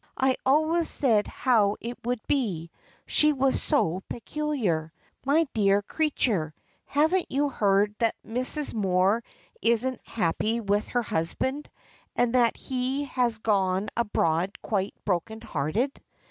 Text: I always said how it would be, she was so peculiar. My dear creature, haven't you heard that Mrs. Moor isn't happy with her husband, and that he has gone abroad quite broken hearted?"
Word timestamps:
I 0.17 0.35
always 0.47 0.89
said 0.89 1.27
how 1.27 1.77
it 1.79 1.95
would 2.03 2.25
be, 2.27 2.71
she 3.05 3.33
was 3.33 3.61
so 3.61 4.01
peculiar. 4.09 4.91
My 5.27 5.45
dear 5.53 5.83
creature, 5.83 6.55
haven't 6.85 7.27
you 7.29 7.49
heard 7.49 7.93
that 7.99 8.15
Mrs. 8.27 8.73
Moor 8.73 9.23
isn't 9.61 10.01
happy 10.03 10.59
with 10.59 10.87
her 10.87 11.03
husband, 11.03 11.69
and 12.15 12.33
that 12.33 12.57
he 12.57 13.03
has 13.03 13.37
gone 13.37 13.89
abroad 13.95 14.57
quite 14.63 14.95
broken 15.05 15.39
hearted?" 15.39 16.01